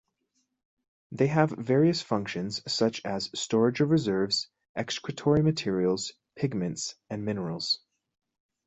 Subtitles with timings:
[1.11, 7.81] They have various functions such as storage of reserves, excretory materials, pigments, and minerals.